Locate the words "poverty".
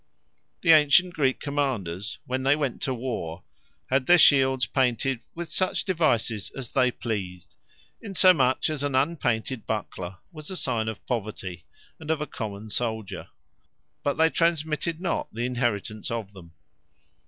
11.05-11.65